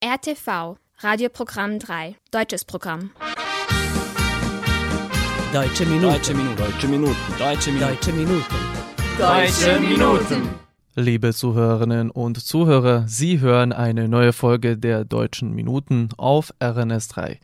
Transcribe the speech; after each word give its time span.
RTV, 0.00 0.76
Radioprogramm 0.98 1.80
3, 1.80 2.14
deutsches 2.30 2.64
Programm. 2.64 3.10
Deutsche 5.52 5.84
Minuten. 5.86 6.12
Deutsche 6.12 6.34
Minuten. 6.34 6.56
Deutsche 6.56 6.86
Minuten. 6.86 7.16
Deutsche 7.36 7.72
Minuten. 7.72 7.82
Deutsche 7.82 8.12
Minuten. 8.12 8.44
Deutsche 9.18 9.80
Minuten. 9.80 10.48
Liebe 10.94 11.34
Zuhörerinnen 11.34 12.12
und 12.12 12.40
Zuhörer, 12.40 13.08
Sie 13.08 13.40
hören 13.40 13.72
eine 13.72 14.06
neue 14.06 14.32
Folge 14.32 14.78
der 14.78 15.04
Deutschen 15.04 15.52
Minuten 15.52 16.10
auf 16.16 16.54
RNS3. 16.60 17.38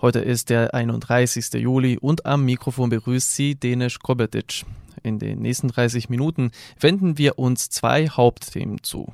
Heute 0.00 0.20
ist 0.20 0.50
der 0.50 0.74
31. 0.74 1.54
Juli 1.54 1.98
und 1.98 2.24
am 2.24 2.44
Mikrofon 2.44 2.88
begrüßt 2.88 3.34
Sie 3.34 3.56
Denisch 3.56 3.98
Kobetic. 3.98 4.64
In 5.02 5.18
den 5.18 5.40
nächsten 5.40 5.66
30 5.66 6.08
Minuten 6.08 6.52
wenden 6.78 7.18
wir 7.18 7.40
uns 7.40 7.68
zwei 7.68 8.08
Hauptthemen 8.08 8.84
zu. 8.84 9.12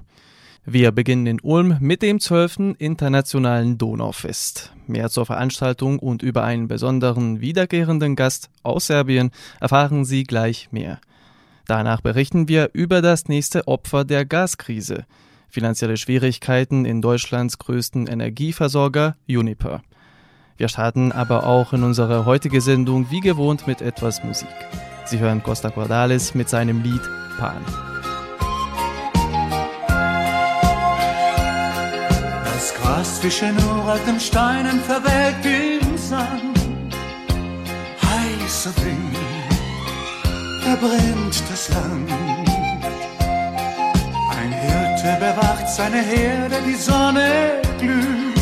Wir 0.65 0.93
beginnen 0.93 1.27
in 1.27 1.41
Ulm 1.41 1.77
mit 1.81 2.03
dem 2.03 2.21
12. 2.21 2.77
Internationalen 2.79 3.79
Donaufest. 3.79 4.73
Mehr 4.87 5.11
zur 5.11 5.27
Veranstaltung 5.27 5.99
und 5.99 6.23
über 6.23 6.45
einen 6.45 6.69
besonderen 6.69 7.41
wiederkehrenden 7.41 8.15
Gast 8.15 8.49
aus 8.63 8.87
Serbien 8.87 9.33
erfahren 9.61 10.05
Sie 10.05 10.23
gleich 10.23 10.69
mehr. 10.71 11.01
Danach 11.67 12.01
berichten 12.01 12.47
wir 12.47 12.71
über 12.75 13.03
das 13.03 13.27
nächste 13.27 13.67
Opfer 13.67 14.05
der 14.05 14.25
Gaskrise. 14.25 15.05
Finanzielle 15.49 15.97
Schwierigkeiten 15.97 16.85
in 16.85 17.03
Deutschlands 17.03 17.59
größten 17.59 18.07
Energieversorger 18.07 19.17
Uniper. 19.29 19.83
Wir 20.57 20.69
starten 20.69 21.11
aber 21.11 21.45
auch 21.45 21.73
in 21.73 21.83
unsere 21.83 22.25
heutige 22.25 22.61
Sendung 22.61 23.11
wie 23.11 23.21
gewohnt 23.21 23.67
mit 23.67 23.83
etwas 23.83 24.23
Musik. 24.23 24.49
Sie 25.07 25.19
hören 25.19 25.43
Costa 25.43 25.71
Cordalis 25.71 26.37
mit 26.37 26.49
seinem 26.49 26.85
Lied 26.85 27.03
Pan. 27.37 27.65
Zwischen 33.23 33.57
uralten 33.57 34.19
Steinen 34.19 34.81
verwelkt 34.81 35.47
im 35.47 35.97
Sand. 35.97 36.59
Heißer 38.03 38.73
Wind 38.83 39.17
verbrennt 40.65 41.43
das 41.49 41.69
Land. 41.69 42.11
Ein 44.39 44.53
Hirte 44.53 45.17
bewacht 45.21 45.69
seine 45.69 46.03
Herde, 46.03 46.57
die 46.67 46.75
Sonne 46.75 47.63
glüht 47.79 48.41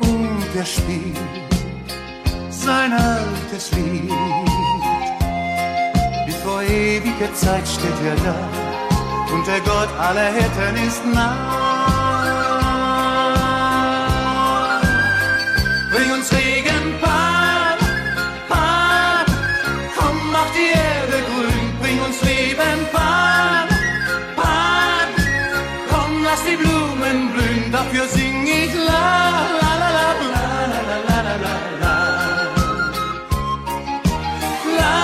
und 0.00 0.48
er 0.54 0.66
spielt 0.66 1.16
sein 2.50 2.92
altes 2.92 3.72
Lied. 3.72 4.12
Wie 6.26 6.38
vor 6.44 6.60
ewiger 6.62 7.32
Zeit 7.34 7.66
steht 7.66 8.00
er 8.04 8.16
da 8.16 8.38
und 9.32 9.46
der 9.46 9.60
Gott 9.60 9.88
aller 9.98 10.30
Hirten 10.30 10.86
ist 10.86 11.06
nah. 11.06 11.59
Bring 15.92 16.10
uns 16.12 16.32
Regen, 16.32 16.84
Pan, 17.00 17.78
Pan, 18.48 19.26
komm, 19.96 20.16
mach 20.32 20.50
die 20.56 20.70
Erde 20.72 21.18
grün. 21.28 21.66
Bring 21.80 22.00
uns 22.06 22.22
Leben, 22.22 22.78
Pan, 22.92 23.68
Pan, 24.36 25.08
komm, 25.90 26.22
lass 26.22 26.42
die 26.44 26.56
Blumen 26.56 27.32
blühen. 27.32 27.72
Dafür 27.72 28.06
sing 28.08 28.46
ich 28.46 28.72
la, 28.74 29.08
la, 29.60 29.72
la, 29.82 29.90
la, 29.98 30.08
la, 30.34 30.44
la, 30.72 30.80
la, 30.88 30.98
la, 31.08 31.34
la, 31.44 31.56
la. 31.82 31.96
La, 34.78 34.96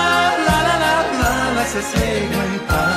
la, 0.46 0.58
la, 0.66 0.74
la, 0.84 0.94
la, 1.20 1.32
lass 1.56 1.74
es 1.74 1.90
regnen, 2.00 2.60
Pan. 2.68 2.95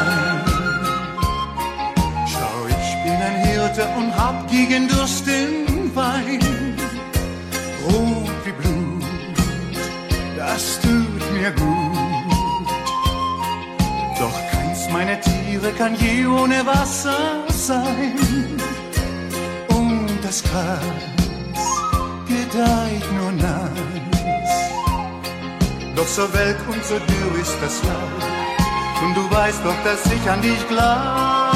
Tiere 15.69 15.77
kann 15.77 15.95
je 15.95 16.25
ohne 16.25 16.65
Wasser 16.65 17.43
sein. 17.49 18.15
Und 19.69 20.07
das 20.21 20.43
Gras 20.43 20.80
gedeiht 22.27 23.11
nur 23.13 23.31
nass. 23.31 23.69
Doch 25.95 26.08
so 26.08 26.33
welk 26.33 26.58
und 26.69 26.83
so 26.83 26.95
dürr 26.95 27.41
ist 27.41 27.55
das 27.61 27.83
Laub. 27.83 29.03
Und 29.03 29.15
du 29.15 29.35
weißt 29.35 29.61
doch, 29.63 29.75
dass 29.83 30.05
ich 30.11 30.29
an 30.29 30.41
dich 30.41 30.67
glaub. 30.67 31.48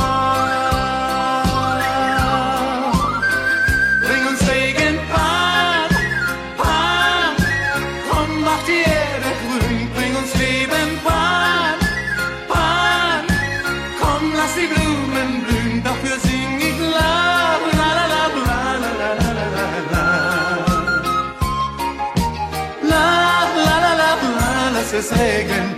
es 24.93 25.11
Regen, 25.17 25.75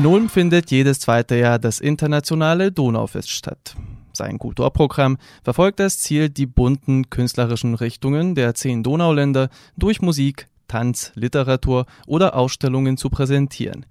In 0.00 0.06
Ulm 0.06 0.30
findet 0.30 0.70
jedes 0.70 0.98
zweite 0.98 1.36
Jahr 1.36 1.58
das 1.58 1.78
internationale 1.78 2.72
Donaufest 2.72 3.28
statt. 3.28 3.76
Sein 4.14 4.38
Kulturprogramm 4.38 5.18
verfolgt 5.44 5.78
das 5.78 5.98
Ziel, 5.98 6.30
die 6.30 6.46
bunten 6.46 7.10
künstlerischen 7.10 7.74
Richtungen 7.74 8.34
der 8.34 8.54
zehn 8.54 8.82
Donauländer 8.82 9.50
durch 9.76 10.00
Musik, 10.00 10.48
Tanz, 10.68 11.12
Literatur 11.16 11.84
oder 12.06 12.34
Ausstellungen 12.34 12.96
zu 12.96 13.10
präsentieren. 13.10 13.84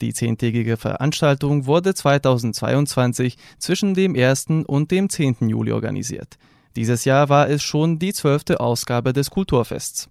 Die 0.00 0.14
zehntägige 0.14 0.76
Veranstaltung 0.76 1.66
wurde 1.66 1.94
2022 1.94 3.36
zwischen 3.58 3.94
dem 3.94 4.14
1. 4.14 4.46
und 4.68 4.92
dem 4.92 5.10
10. 5.10 5.48
Juli 5.48 5.72
organisiert. 5.72 6.38
Dieses 6.76 7.04
Jahr 7.04 7.28
war 7.28 7.50
es 7.50 7.64
schon 7.64 7.98
die 7.98 8.12
zwölfte 8.12 8.60
Ausgabe 8.60 9.12
des 9.12 9.30
Kulturfests. 9.30 10.10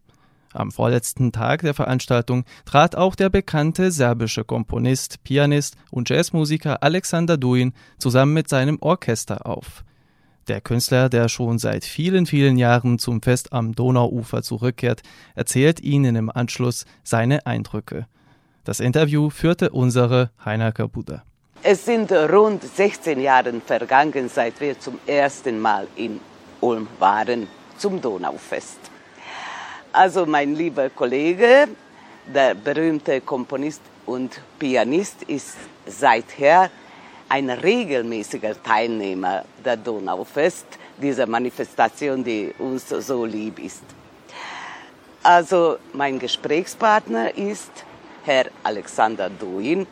Am 0.54 0.72
vorletzten 0.72 1.32
Tag 1.32 1.62
der 1.62 1.74
Veranstaltung 1.74 2.44
trat 2.66 2.96
auch 2.96 3.16
der 3.16 3.30
bekannte 3.30 3.92
serbische 3.92 4.44
Komponist, 4.44 5.24
Pianist 5.24 5.76
und 5.92 6.10
Jazzmusiker 6.10 6.82
Alexander 6.82 7.38
Duin 7.38 7.74
zusammen 8.00 8.34
mit 8.34 8.50
seinem 8.50 8.78
Orchester 8.82 9.46
auf. 9.46 9.84
Der 10.48 10.62
Künstler, 10.62 11.10
der 11.10 11.30
schon 11.30 11.60
seit 11.60 11.86
vielen, 11.86 12.26
vielen 12.26 12.58
Jahren 12.58 12.98
zum 12.98 13.22
Fest 13.22 13.54
am 13.54 13.76
Donauufer 13.76 14.42
zurückkehrt, 14.42 15.04
erzählt 15.36 15.80
Ihnen 15.82 16.16
im 16.16 16.32
Anschluss 16.32 16.86
seine 17.04 17.46
Eindrücke. 17.46 18.08
Das 18.64 18.80
Interview 18.80 19.30
führte 19.30 19.70
unsere 19.70 20.32
Heiner 20.44 20.72
Kabuda. 20.72 21.24
Es 21.62 21.86
sind 21.86 22.12
rund 22.12 22.64
16 22.64 23.20
Jahre 23.22 23.54
vergangen, 23.64 24.28
seit 24.28 24.60
wir 24.60 24.80
zum 24.80 24.98
ersten 25.06 25.60
Mal 25.60 25.88
in 25.96 26.20
Ulm 26.62 26.88
waren 26.98 27.48
zum 27.78 28.02
Donaufest. 28.02 28.80
Also 29.92 30.26
mein 30.26 30.56
lieber 30.56 30.90
Kollege, 30.90 31.68
der 32.28 32.54
berühmte 32.54 33.22
Komponist 33.22 33.82
und 34.06 34.40
Pianist, 34.60 35.24
ist 35.24 35.58
seither 35.88 36.70
ein 37.28 37.50
regelmäßiger 37.50 38.62
Teilnehmer 38.62 39.44
der 39.66 39.78
Donaufest, 39.78 40.66
dieser 41.02 41.26
Manifestation, 41.26 42.24
die 42.24 42.54
uns 42.60 42.90
so 42.90 43.26
lieb 43.26 43.58
ist. 43.60 43.84
Also 45.24 45.78
mein 45.94 46.20
Gesprächspartner 46.20 47.36
ist 47.36 47.72
Herr 48.26 48.46
Alexander 48.64 49.30
Duin. 49.30 49.88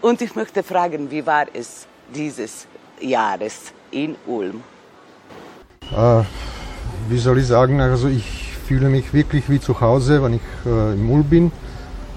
Und 0.00 0.20
ich 0.20 0.34
möchte 0.34 0.62
fragen, 0.64 1.10
wie 1.10 1.24
war 1.24 1.46
es 1.52 1.86
dieses 2.12 2.66
Jahres 3.00 3.72
in 3.92 4.16
Ulm? 4.26 4.62
Äh, 5.96 6.22
wie 7.08 7.18
soll 7.18 7.38
ich 7.38 7.46
sagen, 7.46 7.80
also 7.80 8.08
ich 8.08 8.41
fühle 8.72 8.88
mich 8.88 9.12
wirklich 9.12 9.50
wie 9.50 9.60
zu 9.60 9.82
Hause, 9.82 10.22
wenn 10.22 10.34
ich 10.34 10.40
äh, 10.64 10.94
im 10.94 11.10
Ulm 11.10 11.24
bin, 11.24 11.52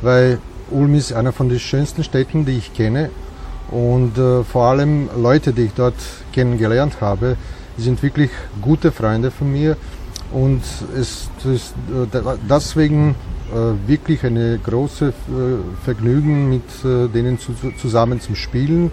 weil 0.01 0.39
Ulm 0.71 0.95
ist 0.95 1.11
einer 1.11 1.33
von 1.33 1.49
den 1.49 1.59
schönsten 1.59 2.01
Städten, 2.01 2.45
die 2.45 2.57
ich 2.57 2.73
kenne. 2.73 3.09
Und 3.71 4.17
äh, 4.17 4.41
vor 4.45 4.67
allem 4.67 5.09
Leute, 5.17 5.51
die 5.51 5.63
ich 5.63 5.73
dort 5.73 5.95
kennengelernt 6.31 7.01
habe, 7.01 7.35
sind 7.77 8.01
wirklich 8.01 8.29
gute 8.61 8.93
Freunde 8.93 9.31
von 9.31 9.51
mir. 9.51 9.75
Und 10.31 10.61
es 10.97 11.29
ist 11.43 11.73
äh, 11.83 12.21
deswegen 12.49 13.15
äh, 13.51 13.89
wirklich 13.89 14.23
eine 14.23 14.57
große 14.57 15.07
äh, 15.07 15.11
Vergnügen, 15.83 16.49
mit 16.49 16.63
denen 17.13 17.37
zu, 17.37 17.51
zusammen 17.81 18.21
zu 18.21 18.33
spielen 18.35 18.91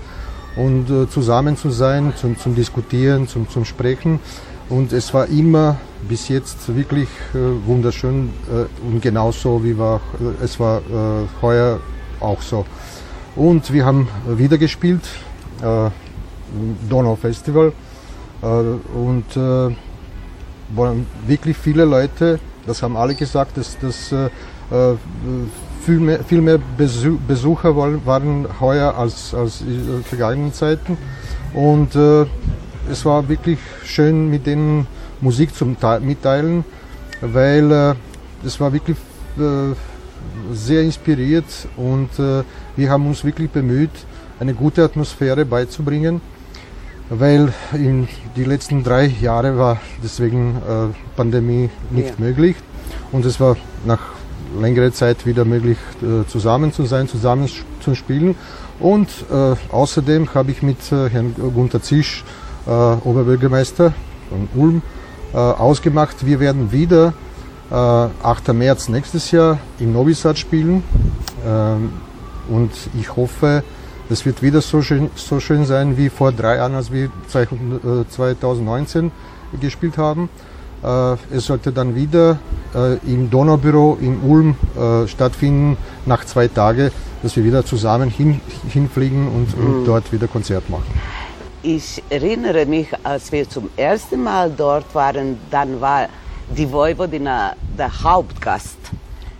und 0.56 0.86
zusammen 1.10 1.56
zu 1.56 1.70
sein, 1.70 2.12
zum, 2.16 2.36
zum 2.36 2.56
Diskutieren, 2.56 3.28
zum, 3.28 3.48
zum 3.48 3.64
Sprechen. 3.64 4.18
Und 4.72 4.94
es 4.94 5.12
war 5.12 5.26
immer 5.26 5.76
bis 6.08 6.28
jetzt 6.28 6.74
wirklich 6.74 7.08
äh, 7.34 7.38
wunderschön 7.66 8.30
äh, 8.50 8.86
und 8.86 9.02
genauso 9.02 9.62
wie 9.62 9.76
war, 9.76 10.00
äh, 10.18 10.42
es 10.42 10.58
war 10.58 10.78
äh, 10.78 11.26
heuer 11.42 11.78
auch 12.20 12.40
so. 12.40 12.64
Und 13.36 13.70
wir 13.70 13.84
haben 13.84 14.08
wieder 14.26 14.56
gespielt, 14.56 15.02
äh, 15.60 15.90
Donau 16.88 17.16
Festival. 17.16 17.74
Äh, 18.40 18.46
und 18.46 19.26
waren 20.74 21.06
wirklich 21.26 21.58
viele 21.58 21.84
Leute, 21.84 22.40
das 22.66 22.82
haben 22.82 22.96
alle 22.96 23.14
gesagt, 23.14 23.58
dass, 23.58 23.78
dass 23.78 24.14
viel 25.84 26.00
mehr, 26.00 26.24
viel 26.24 26.40
mehr 26.40 26.58
Besucher 27.28 27.76
waren 27.76 28.46
heuer 28.58 28.94
als, 28.96 29.34
als 29.34 29.60
in 29.60 30.02
vergangenen 30.02 30.54
Zeiten. 30.54 30.96
Und 31.52 31.94
es 32.92 33.06
war 33.06 33.28
wirklich 33.28 33.58
schön 33.84 34.28
mit 34.28 34.46
denen 34.46 34.86
Musik 35.22 35.54
zum 35.54 35.76
mitteilen, 36.02 36.64
weil 37.22 37.72
äh, 37.72 37.94
es 38.46 38.60
war 38.60 38.72
wirklich 38.72 38.98
äh, 39.38 39.74
sehr 40.52 40.82
inspiriert 40.82 41.46
und 41.76 42.10
äh, 42.18 42.42
wir 42.76 42.90
haben 42.90 43.06
uns 43.06 43.24
wirklich 43.24 43.50
bemüht, 43.50 43.90
eine 44.38 44.52
gute 44.52 44.84
Atmosphäre 44.84 45.46
beizubringen, 45.46 46.20
weil 47.08 47.52
in 47.72 48.08
die 48.36 48.44
letzten 48.44 48.84
drei 48.84 49.06
Jahre 49.06 49.56
war 49.56 49.80
deswegen 50.02 50.60
Pandemie 51.16 51.70
nicht 51.90 52.18
ja. 52.18 52.24
möglich 52.24 52.56
und 53.12 53.24
es 53.24 53.38
war 53.38 53.56
nach 53.84 54.00
längerer 54.58 54.92
Zeit 54.92 55.26
wieder 55.26 55.44
möglich, 55.44 55.78
zusammen 56.28 56.72
zu 56.72 56.86
sein, 56.86 57.08
zusammen 57.08 57.48
zu 57.80 57.94
spielen. 57.94 58.34
Und 58.80 59.08
äh, 59.30 59.54
außerdem 59.70 60.34
habe 60.34 60.50
ich 60.50 60.62
mit 60.62 60.90
äh, 60.90 61.08
Herrn 61.08 61.34
Gunther 61.54 61.82
Zisch, 61.82 62.24
äh, 62.66 62.70
Oberbürgermeister 62.70 63.92
von 64.28 64.48
Ulm, 64.54 64.82
äh, 65.32 65.36
ausgemacht, 65.36 66.26
wir 66.26 66.40
werden 66.40 66.72
wieder 66.72 67.14
8. 67.70 68.48
Äh, 68.48 68.52
März 68.52 68.88
nächstes 68.88 69.30
Jahr 69.30 69.58
in 69.78 69.92
Novi 69.92 70.12
Sad 70.12 70.38
spielen. 70.38 70.84
Ähm, 71.46 71.92
und 72.48 72.70
ich 72.98 73.16
hoffe, 73.16 73.62
es 74.10 74.26
wird 74.26 74.42
wieder 74.42 74.60
so 74.60 74.82
schön, 74.82 75.10
so 75.14 75.40
schön 75.40 75.64
sein 75.64 75.96
wie 75.96 76.10
vor 76.10 76.32
drei 76.32 76.56
Jahren, 76.56 76.74
als 76.74 76.92
wir 76.92 77.08
2019 77.28 79.10
gespielt 79.60 79.96
haben. 79.96 80.28
Äh, 80.82 81.16
es 81.34 81.46
sollte 81.46 81.72
dann 81.72 81.94
wieder 81.94 82.38
äh, 82.74 82.96
im 83.06 83.30
Donaubüro 83.30 83.96
in 84.00 84.20
Ulm 84.20 84.56
äh, 84.76 85.06
stattfinden, 85.06 85.76
nach 86.04 86.24
zwei 86.24 86.48
Tagen, 86.48 86.90
dass 87.22 87.36
wir 87.36 87.44
wieder 87.44 87.64
zusammen 87.64 88.10
hin, 88.10 88.40
hinfliegen 88.68 89.28
und, 89.28 89.56
mhm. 89.56 89.66
und 89.66 89.84
dort 89.86 90.12
wieder 90.12 90.26
Konzert 90.26 90.68
machen. 90.68 90.92
Ich 91.64 92.02
erinnere 92.10 92.66
mich, 92.66 92.88
als 93.04 93.30
wir 93.30 93.48
zum 93.48 93.70
ersten 93.76 94.22
Mal 94.22 94.50
dort 94.50 94.92
waren, 94.94 95.38
dann 95.50 95.80
war 95.80 96.08
die 96.56 96.70
Vojvodina 96.70 97.54
der 97.78 98.02
Hauptgast 98.02 98.78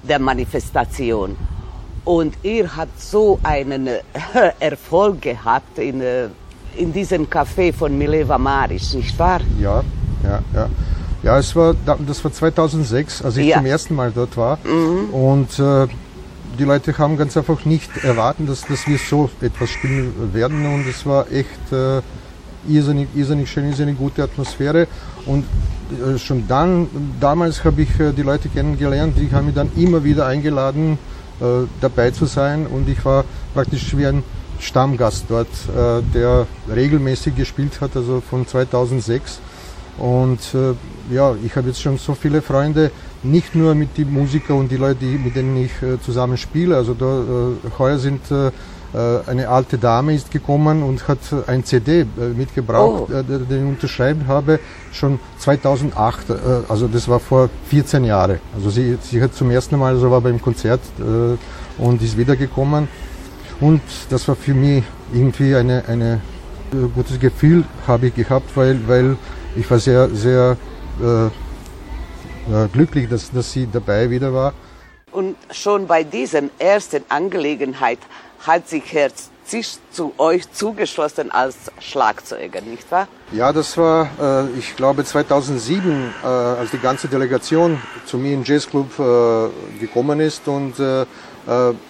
der 0.02 0.20
Manifestation. 0.20 1.36
Und 2.04 2.34
ihr 2.44 2.76
habt 2.76 3.00
so 3.00 3.40
einen 3.42 3.88
Erfolg 4.60 5.22
gehabt 5.22 5.78
in, 5.78 6.00
in 6.76 6.92
diesem 6.92 7.26
Café 7.26 7.72
von 7.72 7.98
Mileva 7.98 8.38
Maric, 8.38 8.94
nicht 8.94 9.18
wahr? 9.18 9.40
Ja, 9.58 9.82
ja, 10.22 10.40
ja. 10.54 10.68
Ja, 11.24 11.38
es 11.38 11.54
war, 11.54 11.74
das 11.74 12.24
war 12.24 12.32
2006, 12.32 13.22
als 13.22 13.36
ich 13.36 13.46
ja. 13.46 13.58
zum 13.58 13.66
ersten 13.66 13.94
Mal 13.94 14.10
dort 14.12 14.36
war. 14.36 14.58
Mhm. 14.64 15.14
Und 15.14 15.58
äh, 15.58 15.86
die 16.58 16.64
Leute 16.64 16.96
haben 16.98 17.16
ganz 17.16 17.36
einfach 17.36 17.64
nicht 17.64 18.04
erwartet, 18.04 18.48
dass, 18.48 18.62
dass 18.62 18.86
wir 18.86 18.98
so 18.98 19.30
etwas 19.40 19.70
spielen 19.70 20.32
werden. 20.32 20.66
Und 20.66 20.86
es 20.86 21.04
war 21.06 21.30
echt 21.30 21.72
äh, 21.72 22.00
irrsinnig, 22.68 23.08
irrsinnig 23.14 23.50
schön, 23.50 23.68
irrsinnig 23.68 23.98
gute 23.98 24.22
Atmosphäre. 24.22 24.86
Und 25.26 25.44
äh, 25.92 26.18
schon 26.18 26.46
dann, 26.48 26.88
damals 27.20 27.64
habe 27.64 27.82
ich 27.82 28.00
äh, 28.00 28.12
die 28.12 28.22
Leute 28.22 28.48
kennengelernt, 28.48 29.16
die 29.18 29.30
haben 29.32 29.46
mich 29.46 29.54
dann 29.54 29.70
immer 29.76 30.04
wieder 30.04 30.26
eingeladen, 30.26 30.98
äh, 31.40 31.66
dabei 31.80 32.10
zu 32.10 32.26
sein. 32.26 32.66
Und 32.66 32.88
ich 32.88 33.04
war 33.04 33.24
praktisch 33.54 33.96
wie 33.96 34.06
ein 34.06 34.22
Stammgast 34.60 35.26
dort, 35.28 35.48
äh, 35.48 36.02
der 36.14 36.46
regelmäßig 36.72 37.34
gespielt 37.34 37.80
hat, 37.80 37.96
also 37.96 38.20
von 38.20 38.46
2006. 38.46 39.40
Und 39.98 40.40
äh, 40.54 41.14
ja, 41.14 41.34
ich 41.44 41.54
habe 41.56 41.68
jetzt 41.68 41.82
schon 41.82 41.98
so 41.98 42.14
viele 42.14 42.42
Freunde, 42.42 42.90
nicht 43.22 43.54
nur 43.54 43.74
mit 43.74 43.96
den 43.96 44.12
Musikern 44.12 44.58
und 44.58 44.70
die 44.70 44.76
Leute, 44.76 45.04
mit 45.04 45.36
denen 45.36 45.56
ich 45.56 45.82
äh, 45.82 46.00
zusammen 46.00 46.36
spiele. 46.36 46.76
Also 46.76 46.94
da, 46.94 47.20
äh, 47.20 47.78
heuer 47.78 47.98
sind 47.98 48.30
äh, 48.30 48.48
äh, 48.94 49.20
eine 49.26 49.48
alte 49.48 49.78
Dame 49.78 50.14
ist 50.14 50.30
gekommen 50.30 50.82
und 50.82 51.08
hat 51.08 51.18
ein 51.46 51.64
CD 51.64 52.00
äh, 52.00 52.04
mitgebracht, 52.36 53.08
oh. 53.08 53.08
den 53.08 53.46
ich 53.50 53.68
unterschreiben 53.74 54.26
habe, 54.26 54.58
schon 54.92 55.18
2008. 55.38 56.26
also 56.68 56.88
das 56.88 57.08
war 57.08 57.18
vor 57.18 57.48
14 57.68 58.04
Jahren. 58.04 58.38
Also 58.54 58.70
sie, 58.70 58.98
sie 59.00 59.22
hat 59.22 59.34
zum 59.34 59.50
ersten 59.50 59.78
Mal, 59.78 59.94
also 59.94 60.10
war 60.10 60.20
beim 60.20 60.40
Konzert 60.40 60.80
und 61.78 62.02
ist 62.02 62.18
wiedergekommen. 62.18 62.88
Und 63.60 63.80
das 64.10 64.28
war 64.28 64.36
für 64.36 64.54
mich 64.54 64.84
irgendwie 65.12 65.54
eine, 65.54 65.84
eine 65.88 66.20
gutes 66.94 67.18
Gefühl 67.18 67.64
habe 67.86 68.08
ich 68.08 68.14
gehabt, 68.14 68.54
weil, 68.56 68.78
weil 68.86 69.16
ich 69.56 69.70
war 69.70 69.78
sehr, 69.78 70.10
sehr 70.10 70.56
äh, 72.50 72.68
glücklich, 72.68 73.08
dass, 73.08 73.30
dass 73.30 73.52
sie 73.52 73.68
dabei 73.70 74.10
wieder 74.10 74.32
war. 74.32 74.52
Und 75.12 75.36
schon 75.50 75.86
bei 75.86 76.04
dieser 76.04 76.42
ersten 76.58 77.04
Angelegenheit 77.08 77.98
hat 78.40 78.68
sich 78.68 78.92
Herr 78.92 79.10
Zisch 79.44 79.74
zu 79.90 80.12
euch 80.18 80.50
zugeschlossen 80.52 81.30
als 81.32 81.56
Schlagzeuger, 81.80 82.60
nicht 82.60 82.90
wahr? 82.92 83.08
Ja, 83.32 83.52
das 83.52 83.76
war, 83.76 84.08
äh, 84.20 84.58
ich 84.58 84.76
glaube, 84.76 85.04
2007, 85.04 86.14
äh, 86.22 86.26
als 86.26 86.70
die 86.70 86.78
ganze 86.78 87.08
Delegation 87.08 87.78
zu 88.06 88.18
mir 88.18 88.34
im 88.34 88.44
Jazzclub 88.44 88.98
äh, 88.98 89.78
gekommen 89.80 90.20
ist 90.20 90.46
und 90.46 90.78
äh, 90.78 91.02
äh, 91.02 91.06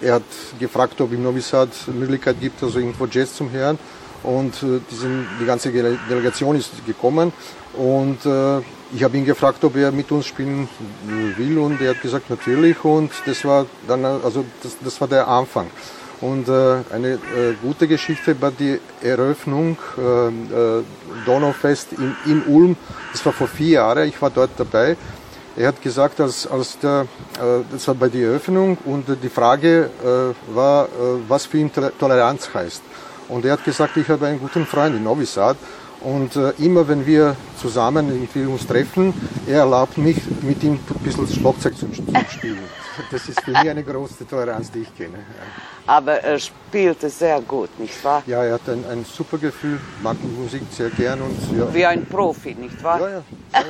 er 0.00 0.14
hat 0.14 0.22
gefragt, 0.58 1.00
ob 1.02 1.12
im 1.12 1.22
Novi 1.22 1.40
Sad 1.40 1.68
Möglichkeit 1.88 2.40
gibt, 2.40 2.62
also 2.62 2.78
irgendwo 2.78 3.06
Jazz 3.06 3.34
zum 3.34 3.50
Hören. 3.50 3.78
Und 4.22 4.54
äh, 4.62 4.80
diesen, 4.90 5.26
die 5.38 5.44
ganze 5.44 5.70
Delegation 5.70 6.56
ist 6.56 6.70
gekommen 6.86 7.32
und 7.74 8.18
ich 8.94 9.02
habe 9.02 9.16
ihn 9.16 9.24
gefragt, 9.24 9.64
ob 9.64 9.76
er 9.76 9.90
mit 9.90 10.10
uns 10.12 10.26
spielen 10.26 10.68
will 11.36 11.58
und 11.58 11.80
er 11.80 11.90
hat 11.90 12.02
gesagt 12.02 12.28
natürlich 12.28 12.84
und 12.84 13.10
das 13.26 13.44
war 13.44 13.66
dann 13.88 14.04
also 14.04 14.44
das, 14.62 14.76
das 14.82 15.00
war 15.00 15.08
der 15.08 15.26
Anfang. 15.26 15.68
Und 16.20 16.48
äh, 16.48 16.76
eine 16.92 17.14
äh, 17.14 17.54
gute 17.60 17.88
Geschichte 17.88 18.40
war 18.40 18.52
die 18.52 18.78
Eröffnung 19.00 19.76
äh, 19.98 20.28
äh, 20.28 20.82
Donaufest 21.26 21.88
in, 21.94 22.14
in 22.26 22.42
Ulm. 22.46 22.76
Das 23.10 23.26
war 23.26 23.32
vor 23.32 23.48
vier 23.48 23.70
Jahren, 23.70 24.06
ich 24.06 24.22
war 24.22 24.30
dort 24.30 24.50
dabei. 24.56 24.96
Er 25.56 25.68
hat 25.68 25.82
gesagt, 25.82 26.20
als, 26.20 26.46
als 26.46 26.78
der, 26.78 27.06
äh, 27.40 27.64
das 27.72 27.88
war 27.88 27.96
bei 27.96 28.08
der 28.08 28.28
Eröffnung 28.28 28.78
und 28.84 29.06
die 29.20 29.28
Frage 29.28 29.90
äh, 30.00 30.54
war, 30.54 30.84
äh, 30.84 30.88
was 31.26 31.46
für 31.46 31.58
ihn 31.58 31.72
Toleranz 31.72 32.50
heißt. 32.54 32.82
Und 33.28 33.44
er 33.44 33.54
hat 33.54 33.64
gesagt, 33.64 33.96
ich 33.96 34.08
habe 34.08 34.26
einen 34.26 34.38
guten 34.38 34.64
Freund 34.64 34.94
in 34.94 35.02
Novi 35.02 35.26
Sad 35.26 35.56
und 36.04 36.36
äh, 36.36 36.50
immer 36.58 36.86
wenn 36.88 37.06
wir 37.06 37.36
zusammen 37.60 38.08
irgendwie 38.08 38.44
uns 38.44 38.66
treffen, 38.66 39.12
er 39.46 39.60
erlaubt 39.60 39.98
mich, 39.98 40.16
mit 40.42 40.62
ihm 40.62 40.72
ein 40.74 41.04
bisschen 41.04 41.28
Schlagzeug 41.28 41.76
zu, 41.76 41.88
zu 41.90 42.02
spielen. 42.30 42.58
Das 43.10 43.28
ist 43.28 43.40
für 43.42 43.52
mich 43.52 43.70
eine 43.70 43.82
große 43.82 44.26
Toleranz, 44.26 44.70
die 44.70 44.80
ich 44.80 44.94
kenne. 44.96 45.18
Aber 45.86 46.20
er 46.20 46.38
spielte 46.38 47.08
sehr 47.08 47.40
gut, 47.40 47.70
nicht 47.78 48.04
wahr? 48.04 48.22
Ja, 48.26 48.44
er 48.44 48.54
hat 48.54 48.68
ein, 48.68 48.84
ein 48.90 49.04
super 49.04 49.38
Gefühl, 49.38 49.80
mag 50.02 50.16
Musik 50.22 50.62
sehr 50.70 50.90
gern. 50.90 51.20
Und, 51.22 51.58
ja. 51.58 51.72
Wie 51.72 51.86
ein 51.86 52.04
Profi, 52.06 52.54
nicht 52.54 52.82
wahr? 52.82 53.00
Ja, 53.00 53.08
ja. 53.08 53.22
ja, 53.52 53.60
ja, 53.60 53.64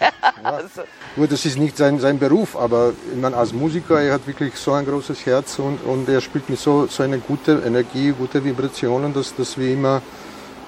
ja. 0.00 0.08
also. 0.42 0.82
Gut, 1.14 1.32
das 1.32 1.44
ist 1.44 1.58
nicht 1.58 1.76
sein, 1.76 1.98
sein 2.00 2.18
Beruf, 2.18 2.56
aber 2.56 2.92
meine, 3.20 3.36
als 3.36 3.52
Musiker, 3.52 4.00
er 4.00 4.14
hat 4.14 4.26
wirklich 4.26 4.56
so 4.56 4.72
ein 4.72 4.84
großes 4.84 5.24
Herz 5.26 5.58
und, 5.58 5.78
und 5.84 6.08
er 6.08 6.20
spielt 6.20 6.50
mit 6.50 6.58
so, 6.58 6.86
so 6.86 7.02
eine 7.02 7.18
gute 7.18 7.62
Energie, 7.64 8.12
gute 8.12 8.44
Vibrationen, 8.44 9.14
dass, 9.14 9.34
dass 9.34 9.56
wir 9.56 9.72
immer 9.72 10.02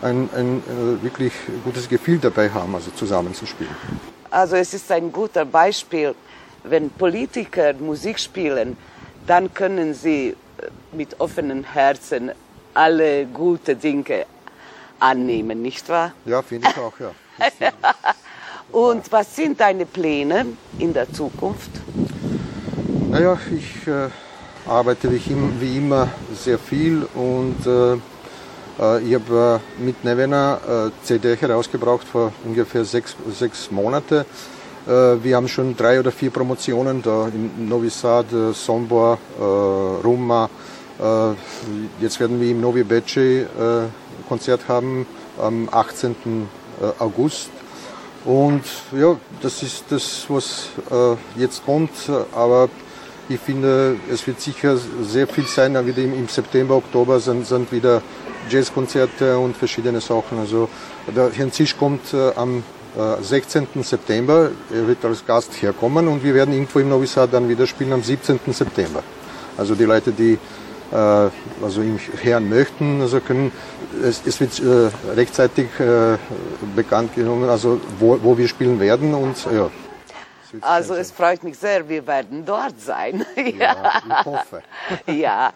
ein, 0.02 0.28
ein 0.35 0.59
äh, 0.59 1.02
wirklich 1.02 1.33
gutes 1.64 1.88
Gefühl 1.88 2.19
dabei 2.19 2.50
haben, 2.50 2.75
also 2.75 2.90
zusammenzuspielen. 2.90 3.75
Also 4.30 4.57
es 4.57 4.75
ist 4.75 4.90
ein 4.92 5.12
guter 5.12 5.45
Beispiel, 5.45 6.14
wenn 6.64 6.90
Politiker 6.90 7.73
Musik 7.75 8.19
spielen, 8.19 8.76
dann 9.26 9.52
können 9.52 9.95
sie 9.95 10.28
äh, 10.28 10.35
mit 10.92 11.21
offenen 11.21 11.64
Herzen 11.64 12.33
alle 12.75 13.26
gute 13.26 13.76
Dinge 13.76 14.26
annehmen, 14.99 15.62
nicht 15.62 15.88
wahr? 15.88 16.12
Ja, 16.25 16.42
finde 16.42 16.69
ich 16.71 16.78
auch, 16.78 16.92
ja. 17.00 17.11
Und 18.73 19.11
was 19.11 19.35
sind 19.35 19.61
deine 19.61 19.85
Pläne 19.85 20.47
in 20.78 20.92
der 20.92 21.12
Zukunft? 21.12 21.71
Naja, 23.11 23.37
ich 23.50 23.88
äh, 23.88 24.09
arbeite 24.69 25.11
wie, 25.11 25.21
wie, 25.59 25.78
immer 25.78 26.09
sehr 26.33 26.59
viel 26.59 27.07
und 27.14 27.66
äh 27.66 27.99
ich 28.80 29.14
habe 29.14 29.60
äh, 29.78 29.82
mit 29.82 30.02
Nevena 30.04 30.87
äh, 30.87 30.90
CD 31.04 31.37
herausgebracht 31.37 32.06
vor 32.10 32.32
ungefähr 32.46 32.82
sechs, 32.87 33.14
sechs 33.30 33.70
Monaten. 33.70 34.25
Äh, 34.87 35.22
wir 35.22 35.37
haben 35.37 35.49
schon 35.49 35.76
drei 35.76 36.00
oder 36.00 36.10
vier 36.10 36.30
Promotionen 36.30 37.02
da 37.02 37.28
in 37.28 37.68
Novi 37.68 37.90
Sad, 37.90 38.26
Sombor, 38.54 39.18
Ruma. 39.38 40.49
Jetzt 42.00 42.20
werden 42.20 42.40
wir 42.40 42.50
im 42.50 42.60
Novi 42.60 42.84
Bece 42.84 43.46
Konzert 44.28 44.68
haben 44.68 45.06
am 45.38 45.68
18. 45.70 46.46
August. 46.99 47.50
Und 48.25 48.62
ja, 48.92 49.16
das 49.42 49.62
ist 49.62 49.84
das, 49.88 50.26
was 50.28 50.68
jetzt 51.37 51.64
kommt. 51.64 51.90
Aber 52.34 52.68
ich 53.30 53.40
finde, 53.40 53.96
es 54.10 54.26
wird 54.26 54.40
sicher 54.40 54.76
sehr 55.02 55.26
viel 55.26 55.46
sein. 55.46 55.72
Dann 55.72 55.87
wieder 55.87 56.02
im 56.02 56.28
September, 56.28 56.76
Oktober 56.76 57.18
sind, 57.18 57.46
sind 57.46 57.72
wieder 57.72 58.02
Jazzkonzerte 58.49 59.38
und 59.38 59.56
verschiedene 59.56 60.00
Sachen. 60.00 60.38
Also 60.38 60.68
der 61.14 61.30
Herrn 61.32 61.52
Zisch 61.52 61.76
kommt 61.76 62.12
äh, 62.14 62.32
am 62.35 62.62
äh, 62.97 63.23
16. 63.23 63.66
September. 63.82 64.50
Er 64.73 64.88
wird 64.88 65.04
als 65.04 65.25
Gast 65.26 65.61
herkommen 65.62 66.09
und 66.09 66.25
wir 66.25 66.35
werden 66.35 66.52
irgendwo 66.52 66.78
im 66.78 66.88
Novi 66.88 67.06
Sad 67.06 67.32
dann 67.32 67.49
wieder 67.49 67.66
spielen 67.66 67.92
am 67.92 68.02
17. 68.02 68.40
September. 68.49 69.02
Also 69.56 69.75
die 69.75 69.85
Leute, 69.85 70.12
die 70.12 70.38
äh, 70.92 70.97
also 70.97 71.82
ihn 71.82 72.00
hören 72.23 72.49
möchten, 72.49 73.00
also 73.00 73.20
können, 73.20 73.52
es, 74.02 74.23
es 74.26 74.40
wird 74.40 74.59
äh, 74.61 74.90
rechtzeitig 75.14 75.68
äh, 75.78 76.16
bekannt 76.75 77.14
genommen, 77.14 77.49
also 77.49 77.80
wo, 77.99 78.18
wo 78.23 78.37
wir 78.37 78.49
spielen 78.49 78.80
werden 78.80 79.14
und 79.14 79.37
ja. 79.52 79.70
Also 80.62 80.94
es 80.94 81.12
freut 81.12 81.44
mich 81.44 81.56
sehr, 81.59 81.88
wir 81.88 82.04
werden 82.06 82.44
dort 82.44 82.80
sein. 82.80 83.25
ja, 83.37 83.92
ich 84.04 84.25
hoffe. 84.25 84.62
ja, 85.06 85.52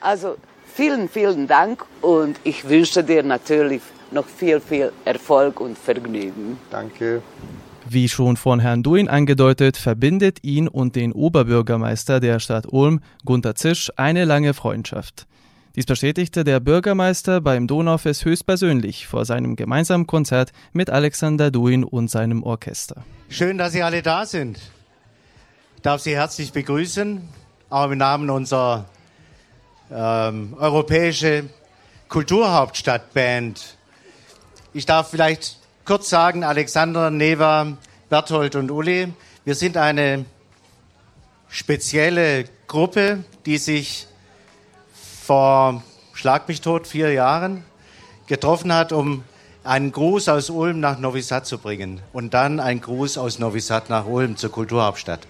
also 0.00 0.36
vielen, 0.74 1.08
vielen 1.08 1.46
Dank 1.46 1.84
und 2.00 2.36
ich 2.44 2.68
wünsche 2.68 3.04
dir 3.04 3.22
natürlich 3.22 3.82
noch 4.10 4.26
viel, 4.26 4.60
viel 4.60 4.92
Erfolg 5.04 5.60
und 5.60 5.78
Vergnügen. 5.78 6.58
Danke. 6.70 7.22
Wie 7.86 8.08
schon 8.08 8.36
von 8.36 8.60
Herrn 8.60 8.82
Duin 8.82 9.08
angedeutet, 9.08 9.76
verbindet 9.76 10.38
ihn 10.42 10.68
und 10.68 10.96
den 10.96 11.12
Oberbürgermeister 11.12 12.18
der 12.18 12.40
Stadt 12.40 12.66
Ulm, 12.72 13.00
Gunter 13.24 13.54
Zisch, 13.54 13.92
eine 13.96 14.24
lange 14.24 14.54
Freundschaft. 14.54 15.26
Dies 15.76 15.86
bestätigte 15.86 16.44
der 16.44 16.60
Bürgermeister 16.60 17.40
beim 17.40 17.66
Donaufest 17.66 18.24
höchstpersönlich 18.24 19.06
vor 19.06 19.24
seinem 19.24 19.56
gemeinsamen 19.56 20.06
Konzert 20.06 20.52
mit 20.72 20.88
Alexander 20.88 21.50
Duin 21.50 21.84
und 21.84 22.08
seinem 22.08 22.42
Orchester. 22.42 23.04
Schön, 23.28 23.58
dass 23.58 23.72
Sie 23.72 23.82
alle 23.82 24.00
da 24.00 24.24
sind. 24.24 24.58
Ich 25.76 25.82
darf 25.82 26.00
Sie 26.00 26.14
herzlich 26.14 26.52
begrüßen, 26.52 27.28
auch 27.70 27.90
im 27.90 27.98
Namen 27.98 28.30
unserer 28.30 28.86
ähm, 29.90 30.56
europäische 30.58 31.44
Kulturhauptstadtband. 32.08 33.76
Ich 34.72 34.86
darf 34.86 35.10
vielleicht 35.10 35.58
kurz 35.84 36.08
sagen, 36.08 36.44
Alexander, 36.44 37.10
Neva, 37.10 37.76
Berthold 38.08 38.56
und 38.56 38.70
Uli, 38.70 39.12
wir 39.44 39.54
sind 39.54 39.76
eine 39.76 40.24
spezielle 41.48 42.44
Gruppe, 42.66 43.24
die 43.46 43.58
sich 43.58 44.06
vor, 45.22 45.82
schlag 46.12 46.48
mich 46.48 46.60
tot, 46.60 46.86
vier 46.86 47.12
Jahren 47.12 47.64
getroffen 48.26 48.72
hat, 48.72 48.92
um 48.92 49.24
einen 49.62 49.92
Gruß 49.92 50.28
aus 50.28 50.50
Ulm 50.50 50.80
nach 50.80 50.98
Novi 50.98 51.22
Sad 51.22 51.46
zu 51.46 51.58
bringen 51.58 52.00
und 52.12 52.34
dann 52.34 52.60
einen 52.60 52.80
Gruß 52.80 53.18
aus 53.18 53.38
Novi 53.38 53.60
Sad 53.60 53.88
nach 53.90 54.06
Ulm 54.06 54.36
zur 54.36 54.50
Kulturhauptstadt. 54.50 55.26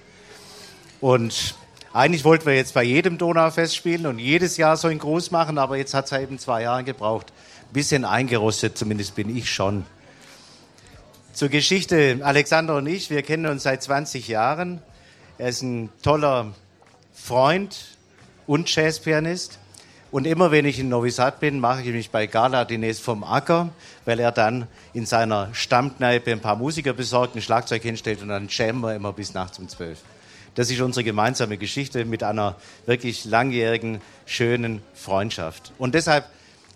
Und 1.00 1.54
eigentlich 1.94 2.24
wollten 2.24 2.46
wir 2.46 2.56
jetzt 2.56 2.74
bei 2.74 2.82
jedem 2.82 3.18
Donaufest 3.18 3.76
spielen 3.76 4.06
und 4.06 4.18
jedes 4.18 4.56
Jahr 4.56 4.76
so 4.76 4.88
einen 4.88 4.98
Gruß 4.98 5.30
machen, 5.30 5.58
aber 5.58 5.76
jetzt 5.76 5.94
hat 5.94 6.06
es 6.06 6.12
eben 6.18 6.40
zwei 6.40 6.62
Jahre 6.62 6.82
gebraucht. 6.82 7.32
Ein 7.70 7.72
bisschen 7.72 8.04
eingerostet, 8.04 8.76
zumindest 8.76 9.14
bin 9.14 9.34
ich 9.34 9.48
schon. 9.48 9.86
Zur 11.32 11.50
Geschichte, 11.50 12.18
Alexander 12.22 12.74
und 12.74 12.88
ich, 12.88 13.10
wir 13.10 13.22
kennen 13.22 13.46
uns 13.46 13.62
seit 13.62 13.80
20 13.80 14.26
Jahren. 14.26 14.82
Er 15.38 15.50
ist 15.50 15.62
ein 15.62 15.88
toller 16.02 16.52
Freund 17.14 17.96
und 18.48 18.74
Jazzpianist. 18.74 19.60
Und 20.10 20.26
immer 20.26 20.50
wenn 20.50 20.64
ich 20.64 20.80
in 20.80 20.88
Novi 20.88 21.12
Sad 21.12 21.38
bin, 21.38 21.60
mache 21.60 21.82
ich 21.82 21.92
mich 21.92 22.10
bei 22.10 22.26
Gala 22.26 22.64
Dines 22.64 22.98
vom 22.98 23.22
Acker, 23.22 23.68
weil 24.04 24.18
er 24.18 24.32
dann 24.32 24.66
in 24.94 25.06
seiner 25.06 25.54
Stammkneipe 25.54 26.32
ein 26.32 26.40
paar 26.40 26.56
Musiker 26.56 26.92
besorgt, 26.92 27.36
ein 27.36 27.42
Schlagzeug 27.42 27.82
hinstellt 27.82 28.20
und 28.20 28.30
dann 28.30 28.48
jammen 28.48 28.80
wir 28.80 28.96
immer 28.96 29.12
bis 29.12 29.32
nachts 29.32 29.60
um 29.60 29.68
zwölf. 29.68 30.00
Das 30.54 30.70
ist 30.70 30.80
unsere 30.80 31.02
gemeinsame 31.02 31.58
Geschichte 31.58 32.04
mit 32.04 32.22
einer 32.22 32.56
wirklich 32.86 33.24
langjährigen, 33.24 34.00
schönen 34.24 34.82
Freundschaft. 34.94 35.72
Und 35.78 35.94
deshalb 35.94 36.26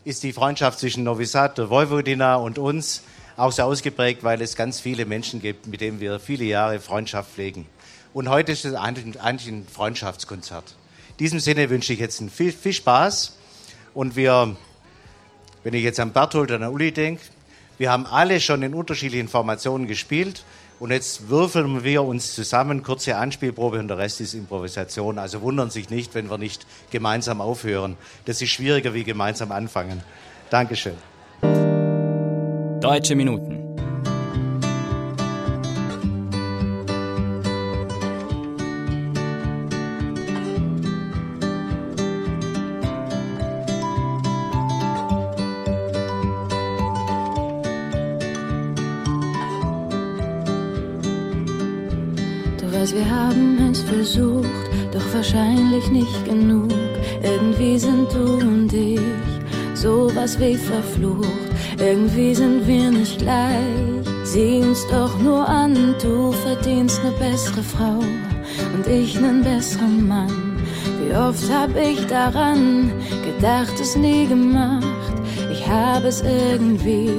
ist 0.05 0.23
die 0.25 0.33
Freundschaft 0.33 0.81
zwischen 0.81 1.05
Novi 1.05 1.27
Sad, 1.27 1.59
der 1.59 1.71
Vojvodina 1.71 2.37
und 2.37 2.59
uns 2.59 3.03
auch 3.37 3.53
so 3.53 3.63
ausgeprägt, 3.63 4.25
weil 4.25 4.43
es 4.43 4.57
ganz 4.57 4.81
viele 4.81 5.05
Menschen 5.05 5.41
gibt, 5.41 5.69
mit 5.69 5.81
denen 5.81 6.01
wir 6.01 6.19
viele 6.19 6.45
Jahre 6.45 6.81
Freundschaft 6.81 7.33
pflegen. 7.33 7.67
Und 8.13 8.29
heute 8.29 8.51
ist 8.51 8.65
es 8.65 8.75
eigentlich 8.75 9.23
ein 9.23 9.67
Freundschaftskonzert. 9.73 10.75
In 11.11 11.17
diesem 11.19 11.39
Sinne 11.39 11.71
wünsche 11.71 11.93
ich 11.93 12.01
jetzt 12.01 12.23
viel, 12.33 12.53
viel 12.53 12.73
Spaß. 12.73 13.37
Und 13.95 14.17
wir, 14.17 14.57
wenn 15.63 15.75
ich 15.75 15.85
jetzt 15.85 16.01
an 16.01 16.13
Berthold 16.13 16.51
und 16.51 16.63
an 16.63 16.73
Uli 16.73 16.91
denke, 16.91 17.23
wir 17.79 17.93
haben 17.93 18.07
alle 18.07 18.41
schon 18.41 18.63
in 18.63 18.75
unterschiedlichen 18.75 19.29
Formationen 19.29 19.87
gespielt. 19.87 20.43
Und 20.81 20.93
jetzt 20.93 21.29
würfeln 21.29 21.83
wir 21.83 22.05
uns 22.05 22.35
zusammen, 22.35 22.83
kurze 22.83 23.17
Anspielprobe 23.17 23.79
und 23.81 23.89
der 23.89 23.99
Rest 23.99 24.21
ist 24.21 24.35
Improvisation. 24.35 25.19
Also 25.19 25.43
wundern 25.43 25.71
sich 25.71 25.91
nicht, 25.91 26.15
wenn 26.15 26.31
wir 26.31 26.39
nicht 26.39 26.67
gemeinsam 26.91 27.41
aufhören. 27.41 27.97
Das 28.27 28.41
ist 28.41 28.51
schwieriger 28.51 28.95
wie 28.95 29.05
gemeinsam 29.05 29.51
anfangen. 29.51 30.03
Dankeschön. 30.51 30.95
Deutsche 32.81 33.17
Minuten. 33.17 33.68
Wahrscheinlich 55.79 55.91
nicht 55.91 56.25
genug. 56.25 56.71
Irgendwie 57.23 57.79
sind 57.79 58.13
du 58.13 58.39
und 58.39 58.73
ich 58.73 59.01
sowas 59.75 60.39
wie 60.41 60.57
verflucht. 60.57 61.29
Irgendwie 61.79 62.35
sind 62.35 62.67
wir 62.67 62.91
nicht 62.91 63.19
gleich. 63.19 64.07
Sieh 64.25 64.61
uns 64.61 64.87
doch 64.89 65.19
nur 65.21 65.49
an, 65.49 65.95
du 66.03 66.33
verdienst 66.33 67.03
ne 67.05 67.13
bessere 67.19 67.63
Frau 67.63 68.01
und 68.75 68.87
ich 68.87 69.19
nen 69.21 69.43
besseren 69.43 70.07
Mann. 70.07 70.57
Wie 71.01 71.15
oft 71.15 71.51
hab 71.53 71.71
ich 71.77 72.05
daran 72.07 72.93
gedacht, 73.25 73.75
es 73.81 73.97
nie 73.97 74.27
gemacht. 74.27 74.85
Ich 75.53 75.67
hab 75.67 76.05
es 76.05 76.23
irgendwie 76.23 77.11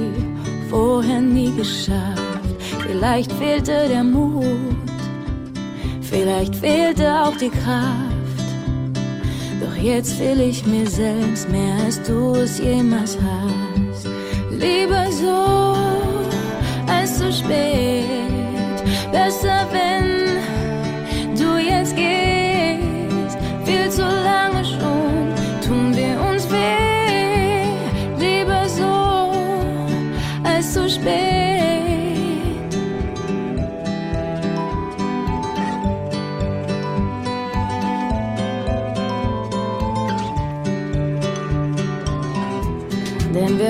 vorher 0.68 1.20
nie 1.20 1.52
geschafft. 1.56 2.20
Vielleicht 2.86 3.32
fehlte 3.32 3.88
der 3.88 4.04
Mut 4.04 4.44
Vielleicht 6.10 6.56
fehlte 6.56 7.22
auch 7.22 7.36
die 7.36 7.50
Kraft. 7.50 8.09
Doch 9.60 9.76
jetzt 9.76 10.18
will 10.18 10.40
ich 10.40 10.64
mir 10.66 10.88
selbst 10.88 11.48
mehr, 11.48 11.76
als 11.84 12.00
du 12.02 12.34
es 12.34 12.58
jemals 12.58 13.18
hast. 13.20 14.06
Lieber 14.50 15.06
so 15.12 15.76
als 16.90 17.18
zu 17.18 17.32
spät. 17.32 18.04
Besser, 19.12 19.66
wenn 19.72 20.19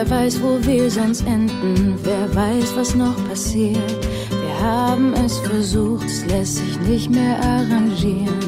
wer 0.01 0.11
weiß, 0.11 0.41
wo 0.43 0.59
wir 0.63 0.91
sonst 0.91 1.27
enden, 1.27 1.95
wer 2.03 2.35
weiß, 2.35 2.75
was 2.75 2.95
noch 2.95 3.17
passiert. 3.29 4.01
Wir 4.31 4.67
haben 4.67 5.13
es 5.13 5.39
versucht, 5.41 6.07
es 6.07 6.25
lässt 6.27 6.57
sich 6.57 6.81
nicht 6.81 7.11
mehr 7.11 7.39
arrangieren. 7.43 8.39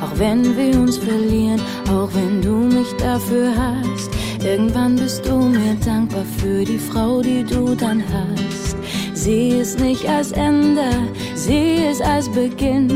Auch 0.00 0.18
wenn 0.18 0.56
wir 0.56 0.80
uns 0.80 0.96
verlieren, 0.96 1.60
auch 1.90 2.08
wenn 2.14 2.40
du 2.40 2.54
mich 2.74 2.90
dafür 2.96 3.52
hast. 3.54 4.10
Irgendwann 4.42 4.96
bist 4.96 5.26
du 5.26 5.36
mir 5.36 5.74
dankbar 5.84 6.24
für 6.38 6.64
die 6.64 6.78
Frau, 6.78 7.20
die 7.20 7.44
du 7.44 7.74
dann 7.74 8.02
hast. 8.10 8.76
Sieh 9.12 9.60
es 9.60 9.76
nicht 9.78 10.08
als 10.08 10.32
Ende, 10.32 10.88
sieh 11.34 11.84
es 11.84 12.00
als 12.00 12.30
Beginn. 12.30 12.88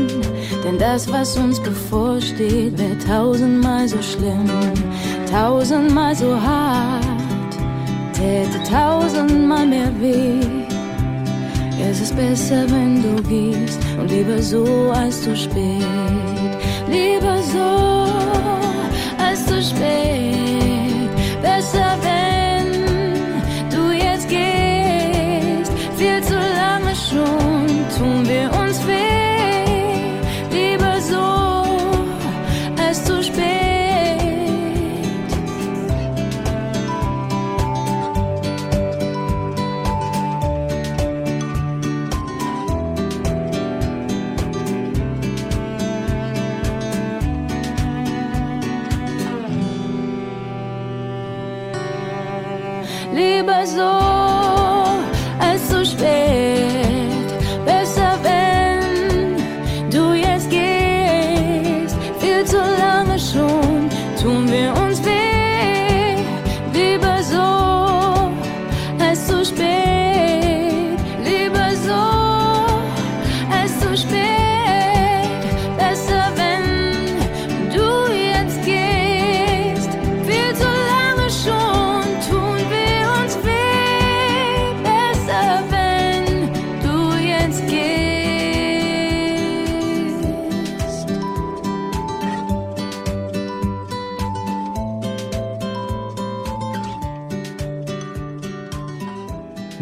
Denn 0.63 0.79
das, 0.79 1.11
was 1.11 1.37
uns 1.37 1.59
bevorsteht, 1.59 2.77
wird 2.77 3.05
tausendmal 3.07 3.87
so 3.87 4.01
schlimm, 4.01 4.49
tausendmal 5.31 6.15
so 6.15 6.39
hart, 6.39 7.08
täte 8.19 8.59
tausendmal 8.69 9.65
mehr 9.65 9.91
weh. 9.99 10.41
Es 11.89 12.01
ist 12.01 12.15
besser, 12.15 12.69
wenn 12.69 13.01
du 13.01 13.23
gehst 13.23 13.79
und 13.97 14.11
lieber 14.11 14.41
so 14.41 14.91
als 14.93 15.23
zu 15.23 15.35
spät. 15.35 15.83
Lieber 16.87 17.41
so 17.41 17.69
als 19.17 19.45
zu 19.45 19.61
spät. 19.61 20.38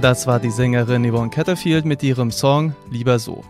Das 0.07 0.25
war 0.25 0.39
die 0.39 0.51
Sängerin 0.51 1.03
Yvonne 1.03 1.29
Catterfield 1.29 1.83
mit 1.83 2.01
ihrem 2.01 2.31
Song 2.31 2.73
Lieber 2.89 3.19
so. 3.19 3.43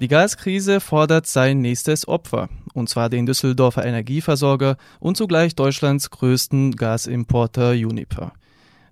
Die 0.00 0.08
Gaskrise 0.08 0.80
fordert 0.80 1.28
sein 1.28 1.60
nächstes 1.60 2.08
Opfer, 2.08 2.48
und 2.74 2.88
zwar 2.88 3.08
den 3.08 3.26
Düsseldorfer 3.26 3.86
Energieversorger 3.86 4.76
und 4.98 5.16
zugleich 5.16 5.54
Deutschlands 5.54 6.10
größten 6.10 6.74
Gasimporter 6.74 7.70
Uniper. 7.70 8.32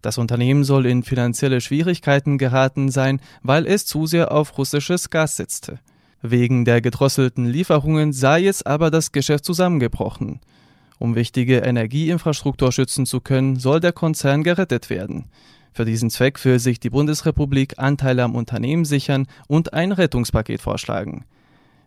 Das 0.01 0.16
Unternehmen 0.16 0.62
soll 0.62 0.87
in 0.87 1.03
finanzielle 1.03 1.61
Schwierigkeiten 1.61 2.38
geraten 2.38 2.88
sein, 2.92 3.20
weil 3.42 3.66
es 3.66 3.85
zu 3.85 4.07
sehr 4.07 4.31
auf 4.31 4.57
russisches 4.57 5.11
Gas 5.11 5.35
setzte. 5.35 5.81
Wegen 6.22 6.64
der 6.64 6.81
gedrosselten 6.81 7.46
Lieferungen 7.46 8.12
sei 8.12 8.42
jetzt 8.42 8.64
aber 8.64 8.92
das 8.92 9.11
Geschäft 9.11 9.44
zusammengebrochen. 9.44 10.38
Um 11.01 11.16
wichtige 11.16 11.59
Energieinfrastruktur 11.59 12.70
schützen 12.70 13.07
zu 13.07 13.20
können, 13.20 13.57
soll 13.57 13.81
der 13.81 13.92
Konzern 13.92 14.44
gerettet 14.44 14.88
werden. 14.88 15.25
Für 15.77 15.85
diesen 15.85 16.09
Zweck 16.09 16.43
will 16.47 16.59
sich 16.59 16.81
die 16.81 16.89
Bundesrepublik 16.89 17.75
Anteile 17.77 18.25
am 18.25 18.35
Unternehmen 18.35 18.87
sichern 18.87 19.27
und 19.47 19.75
ein 19.75 19.93
Rettungspaket 19.93 20.62
vorschlagen. 20.62 21.27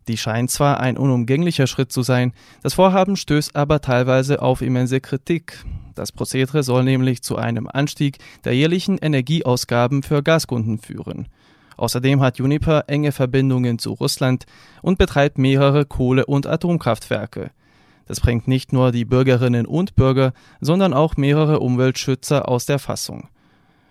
Die 0.07 0.15
scheint 0.15 0.51
zwar 0.51 0.79
ein 0.79 0.95
unumgänglicher 0.95 1.65
Schritt 1.65 1.91
zu 1.91 2.03
sein, 2.03 2.33
das 2.61 2.75
Vorhaben 2.75 3.15
stößt 3.15 3.55
aber 3.55 3.81
teilweise 3.81 4.43
auf 4.43 4.61
immense 4.61 5.01
Kritik. 5.01 5.65
Das 5.95 6.11
Prozedere 6.11 6.61
soll 6.61 6.83
nämlich 6.83 7.23
zu 7.23 7.37
einem 7.37 7.67
Anstieg 7.67 8.19
der 8.43 8.53
jährlichen 8.53 8.99
Energieausgaben 8.99 10.03
für 10.03 10.21
Gaskunden 10.21 10.77
führen. 10.77 11.27
Außerdem 11.75 12.21
hat 12.21 12.39
Uniper 12.39 12.83
enge 12.85 13.11
Verbindungen 13.11 13.79
zu 13.79 13.93
Russland 13.93 14.45
und 14.83 14.99
betreibt 14.99 15.39
mehrere 15.39 15.85
Kohle- 15.85 16.27
und 16.27 16.45
Atomkraftwerke. 16.45 17.49
Das 18.05 18.19
bringt 18.19 18.47
nicht 18.47 18.71
nur 18.71 18.91
die 18.91 19.05
Bürgerinnen 19.05 19.65
und 19.65 19.95
Bürger, 19.95 20.33
sondern 20.61 20.93
auch 20.93 21.17
mehrere 21.17 21.59
Umweltschützer 21.59 22.47
aus 22.47 22.67
der 22.67 22.77
Fassung. 22.77 23.29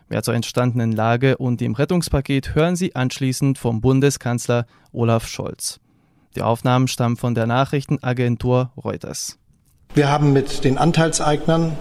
Mehr 0.09 0.23
zur 0.23 0.35
entstandenen 0.35 0.93
Lage 0.93 1.37
und 1.37 1.61
dem 1.61 1.75
Rettungspaket 1.75 2.55
hören 2.55 2.77
Sie 2.77 2.97
anschließend 2.97 3.59
vom 3.59 3.81
Bundeskanzler 3.83 4.67
Olaf 4.93 5.27
Scholz. 5.27 5.81
Die 6.35 6.43
Aufnahmen 6.43 6.89
stammen 6.89 7.17
von 7.17 7.35
der 7.35 7.47
Nachrichtenagentur 7.47 8.71
Reuters. 8.83 9.39
Wir 9.95 10.09
haben 10.09 10.33
mit 10.33 10.65
den 10.65 10.79
Anteilseignern 10.79 11.77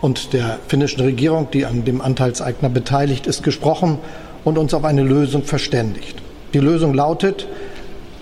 und 0.00 0.32
der 0.32 0.58
finnischen 0.68 1.00
Regierung, 1.00 1.48
die 1.50 1.66
an 1.66 1.84
dem 1.84 2.00
Anteilseigner 2.00 2.68
beteiligt 2.68 3.26
ist, 3.26 3.42
gesprochen 3.42 3.98
und 4.44 4.58
uns 4.58 4.72
auf 4.72 4.84
eine 4.84 5.02
Lösung 5.02 5.42
verständigt. 5.42 6.22
Die 6.54 6.60
Lösung 6.60 6.94
lautet, 6.94 7.48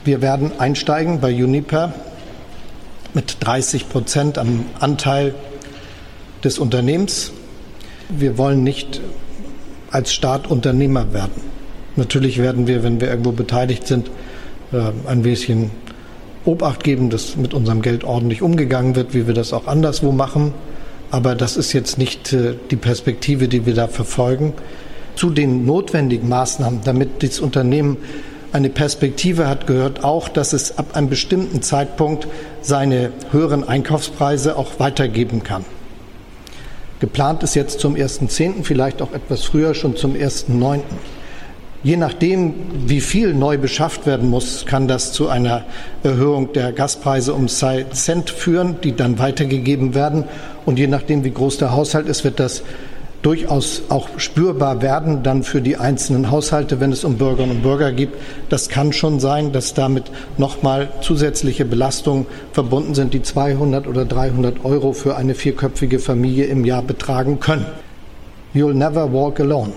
wir 0.04 0.20
werden 0.20 0.58
einsteigen 0.58 1.20
bei 1.20 1.32
Uniper 1.32 1.92
mit 3.14 3.36
30 3.40 3.88
Prozent 3.88 4.38
am 4.38 4.64
Anteil 4.80 5.34
des 6.42 6.58
Unternehmens. 6.58 7.32
Wir 8.14 8.36
wollen 8.38 8.62
nicht 8.62 9.00
als 9.90 10.12
Staat 10.12 10.50
Unternehmer 10.50 11.12
werden. 11.12 11.42
Natürlich 11.96 12.38
werden 12.38 12.66
wir, 12.66 12.82
wenn 12.82 13.00
wir 13.00 13.08
irgendwo 13.08 13.32
beteiligt 13.32 13.86
sind, 13.86 14.10
ein 15.06 15.22
bisschen 15.22 15.70
Obacht 16.44 16.84
geben, 16.84 17.10
dass 17.10 17.36
mit 17.36 17.54
unserem 17.54 17.82
Geld 17.82 18.04
ordentlich 18.04 18.42
umgegangen 18.42 18.96
wird, 18.96 19.14
wie 19.14 19.26
wir 19.26 19.34
das 19.34 19.52
auch 19.52 19.66
anderswo 19.66 20.12
machen. 20.12 20.52
Aber 21.10 21.34
das 21.34 21.56
ist 21.56 21.72
jetzt 21.72 21.98
nicht 21.98 22.32
die 22.32 22.76
Perspektive, 22.76 23.48
die 23.48 23.66
wir 23.66 23.74
da 23.74 23.88
verfolgen. 23.88 24.54
Zu 25.14 25.30
den 25.30 25.66
notwendigen 25.66 26.28
Maßnahmen, 26.28 26.80
damit 26.84 27.22
das 27.22 27.40
Unternehmen 27.40 27.98
eine 28.52 28.70
Perspektive 28.70 29.48
hat, 29.48 29.66
gehört 29.66 30.04
auch, 30.04 30.28
dass 30.28 30.52
es 30.52 30.78
ab 30.78 30.96
einem 30.96 31.08
bestimmten 31.08 31.62
Zeitpunkt 31.62 32.26
seine 32.60 33.12
höheren 33.30 33.66
Einkaufspreise 33.66 34.56
auch 34.56 34.78
weitergeben 34.78 35.42
kann. 35.42 35.64
Geplant 37.02 37.42
ist 37.42 37.56
jetzt 37.56 37.80
zum 37.80 37.96
1.10., 37.96 38.62
vielleicht 38.62 39.02
auch 39.02 39.12
etwas 39.12 39.42
früher, 39.42 39.74
schon 39.74 39.96
zum 39.96 40.14
1.9. 40.14 40.82
Je 41.82 41.96
nachdem, 41.96 42.54
wie 42.86 43.00
viel 43.00 43.34
neu 43.34 43.58
beschafft 43.58 44.06
werden 44.06 44.30
muss, 44.30 44.66
kann 44.66 44.86
das 44.86 45.12
zu 45.12 45.28
einer 45.28 45.64
Erhöhung 46.04 46.52
der 46.52 46.70
Gaspreise 46.70 47.34
um 47.34 47.48
zwei 47.48 47.82
Cent 47.90 48.30
führen, 48.30 48.76
die 48.84 48.94
dann 48.94 49.18
weitergegeben 49.18 49.96
werden. 49.96 50.22
Und 50.64 50.78
je 50.78 50.86
nachdem, 50.86 51.24
wie 51.24 51.32
groß 51.32 51.58
der 51.58 51.72
Haushalt 51.72 52.06
ist, 52.06 52.22
wird 52.22 52.38
das 52.38 52.62
durchaus 53.22 53.82
auch 53.88 54.08
spürbar 54.16 54.82
werden 54.82 55.22
dann 55.22 55.44
für 55.44 55.62
die 55.62 55.76
einzelnen 55.76 56.30
Haushalte, 56.30 56.80
wenn 56.80 56.92
es 56.92 57.04
um 57.04 57.16
Bürgerinnen 57.16 57.56
und 57.56 57.62
Bürger 57.62 57.92
geht. 57.92 58.10
Das 58.48 58.68
kann 58.68 58.92
schon 58.92 59.20
sein, 59.20 59.52
dass 59.52 59.74
damit 59.74 60.10
nochmal 60.38 60.88
zusätzliche 61.00 61.64
Belastungen 61.64 62.26
verbunden 62.52 62.94
sind, 62.94 63.14
die 63.14 63.22
200 63.22 63.86
oder 63.86 64.04
300 64.04 64.64
Euro 64.64 64.92
für 64.92 65.16
eine 65.16 65.34
vierköpfige 65.34 66.00
Familie 66.00 66.46
im 66.46 66.64
Jahr 66.64 66.82
betragen 66.82 67.38
können. 67.38 67.66
You'll 68.54 68.74
never 68.74 69.12
walk 69.12 69.40
alone. 69.40 69.72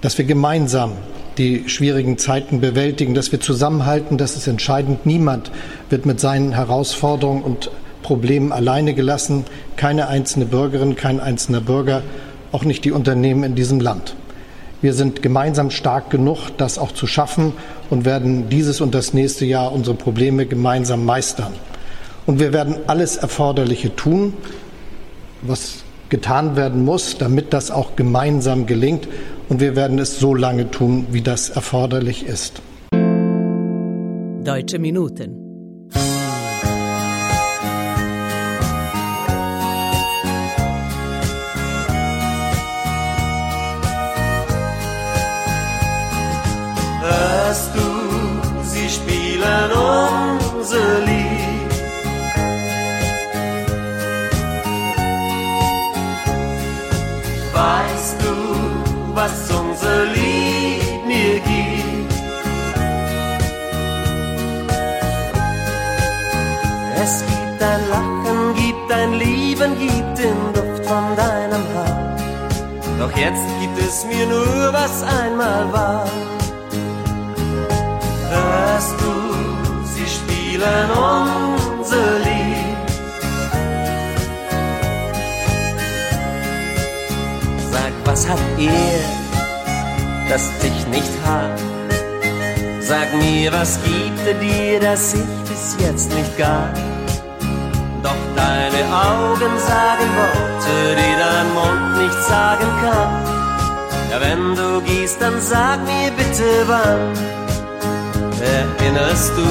Dass 0.00 0.16
wir 0.16 0.24
gemeinsam 0.24 0.92
die 1.38 1.68
schwierigen 1.68 2.18
Zeiten 2.18 2.60
bewältigen, 2.60 3.14
dass 3.14 3.32
wir 3.32 3.40
zusammenhalten, 3.40 4.16
das 4.16 4.36
ist 4.36 4.46
entscheidend. 4.46 5.06
Niemand 5.06 5.50
wird 5.88 6.06
mit 6.06 6.20
seinen 6.20 6.52
Herausforderungen 6.52 7.42
und 7.42 7.70
Problemen 8.02 8.52
alleine 8.52 8.94
gelassen. 8.94 9.44
Keine 9.76 10.08
einzelne 10.08 10.46
Bürgerin, 10.46 10.96
kein 10.96 11.20
einzelner 11.20 11.60
Bürger, 11.60 12.02
auch 12.52 12.64
nicht 12.64 12.84
die 12.84 12.92
Unternehmen 12.92 13.44
in 13.44 13.54
diesem 13.54 13.80
Land. 13.80 14.14
Wir 14.82 14.94
sind 14.94 15.20
gemeinsam 15.20 15.70
stark 15.70 16.08
genug, 16.08 16.48
das 16.56 16.78
auch 16.78 16.92
zu 16.92 17.06
schaffen 17.06 17.52
und 17.90 18.06
werden 18.06 18.48
dieses 18.48 18.80
und 18.80 18.94
das 18.94 19.12
nächste 19.12 19.44
Jahr 19.44 19.72
unsere 19.72 19.94
Probleme 19.94 20.46
gemeinsam 20.46 21.04
meistern. 21.04 21.52
Und 22.26 22.40
wir 22.40 22.52
werden 22.52 22.76
alles 22.86 23.16
Erforderliche 23.16 23.94
tun, 23.94 24.34
was 25.42 25.84
getan 26.08 26.56
werden 26.56 26.84
muss, 26.84 27.18
damit 27.18 27.52
das 27.52 27.70
auch 27.70 27.96
gemeinsam 27.96 28.66
gelingt. 28.66 29.08
Und 29.48 29.60
wir 29.60 29.76
werden 29.76 29.98
es 29.98 30.18
so 30.18 30.34
lange 30.34 30.70
tun, 30.70 31.06
wie 31.10 31.22
das 31.22 31.50
erforderlich 31.50 32.24
ist. 32.26 32.62
Deutsche 34.44 34.78
Minuten. 34.78 35.49
Hörst 47.50 47.74
du, 47.74 48.62
sie 48.62 48.88
spielen 48.88 49.70
unser 50.54 51.00
Lied. 51.00 51.72
Weißt 57.52 58.16
du, 58.22 58.34
was 59.14 59.50
unser 59.50 60.04
Lied 60.14 61.04
mir 61.08 61.40
gibt? 61.40 62.14
Es 67.02 67.24
gibt 67.26 67.60
ein 67.60 67.82
Lachen, 67.90 68.54
gibt 68.54 68.92
ein 68.92 69.12
Lieben, 69.14 69.76
gibt 69.76 70.18
den 70.18 70.52
Duft 70.54 70.86
von 70.86 71.16
deinem 71.16 71.64
Haar. 71.74 72.16
Doch 73.00 73.16
jetzt 73.16 73.42
gibt 73.60 73.76
es 73.80 74.04
mir 74.04 74.24
nur, 74.28 74.72
was 74.72 75.02
einmal 75.02 75.72
war. 75.72 76.06
Hörst 78.80 78.98
du, 78.98 79.84
sie 79.84 80.06
spielen 80.06 80.90
unser 80.90 82.18
Lied. 82.20 82.88
Sag, 87.70 87.92
was 88.06 88.26
hat 88.26 88.38
er, 88.58 90.30
das 90.30 90.50
dich 90.62 90.86
nicht 90.86 91.12
hat? 91.26 91.60
Sag 92.80 93.12
mir, 93.16 93.52
was 93.52 93.78
gibt 93.84 94.26
er 94.26 94.34
dir, 94.40 94.80
das 94.80 95.12
ich 95.12 95.28
bis 95.46 95.76
jetzt 95.78 96.10
nicht 96.14 96.38
gab? 96.38 96.74
Doch 98.02 98.22
deine 98.34 98.82
Augen 98.94 99.58
sagen 99.58 100.08
Worte, 100.16 100.96
die 100.96 101.16
dein 101.18 101.52
Mund 101.52 102.02
nicht 102.02 102.22
sagen 102.26 102.68
kann. 102.80 103.12
Ja, 104.10 104.20
wenn 104.22 104.56
du 104.56 104.80
gehst, 104.80 105.20
dann 105.20 105.38
sag 105.38 105.80
mir 105.84 106.10
bitte 106.16 106.64
wann. 106.66 107.39
Erinnerst 108.40 109.32
du 109.36 109.48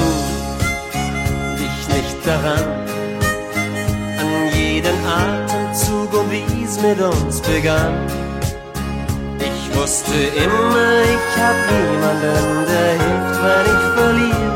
dich 1.56 1.96
nicht 1.96 2.26
daran? 2.26 2.64
An 4.18 4.32
jeden 4.52 4.98
Atemzug 5.06 6.12
und 6.12 6.30
wie 6.30 6.64
es 6.64 6.80
mit 6.80 7.00
uns 7.00 7.40
begann. 7.40 7.94
Ich 9.38 9.76
wusste 9.76 10.14
immer, 10.14 10.92
ich 11.16 11.30
hab 11.40 11.56
niemanden, 11.70 12.66
der 12.70 12.90
hilft, 13.02 13.38
wenn 13.44 13.66
ich 13.76 13.86
verliere. 13.96 14.50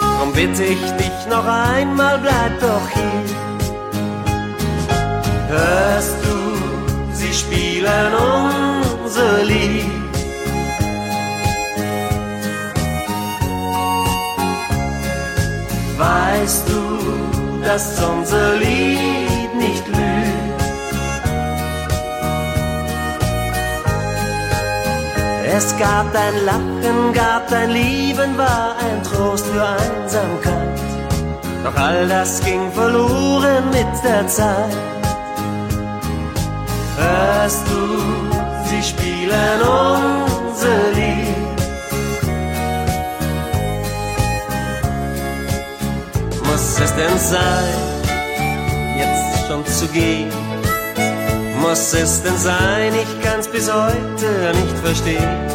Drum 0.00 0.32
bitte 0.32 0.64
ich 0.64 0.90
dich 0.92 1.26
noch 1.30 1.46
einmal, 1.46 2.18
bleib 2.18 2.60
doch 2.60 2.88
hier. 2.92 3.21
Du, 16.72 17.64
dass 17.64 18.02
unser 18.02 18.56
Lied 18.56 19.54
nicht 19.56 19.86
lügt? 19.86 20.62
Es 25.54 25.76
gab 25.78 26.06
dein 26.12 26.44
Lachen, 26.46 27.12
gab 27.12 27.48
dein 27.48 27.70
Lieben, 27.70 28.38
war 28.38 28.74
ein 28.84 29.02
Trost 29.02 29.46
für 29.46 29.62
Einsamkeit. 29.62 30.80
Doch 31.64 31.76
all 31.76 32.08
das 32.08 32.42
ging 32.42 32.72
verloren 32.72 33.64
mit 33.70 33.92
der 34.02 34.26
Zeit. 34.26 34.76
Hörst 36.96 37.64
du, 37.70 37.82
sie 38.68 38.82
spielen 38.82 39.58
unser 39.60 40.90
Lied. 40.94 41.41
Es 46.92 46.96
denn 46.96 47.18
sein, 47.18 47.74
jetzt 48.98 49.46
schon 49.46 49.66
zu 49.66 49.86
gehen? 49.88 50.30
Muss 51.60 51.94
es 51.94 52.22
denn 52.22 52.36
sein, 52.36 52.92
ich 52.94 53.22
kann's 53.22 53.48
bis 53.48 53.72
heute 53.72 54.52
nicht 54.54 54.78
verstehen, 54.82 55.48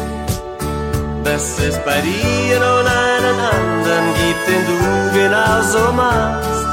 dass 1.24 1.58
es 1.60 1.78
bei 1.84 2.00
dir 2.00 2.58
nun 2.58 2.86
einen 2.86 3.38
anderen 3.56 4.06
gibt, 4.22 4.44
den 4.48 4.62
du 4.70 4.78
genauso 5.18 5.92
machst, 5.92 6.66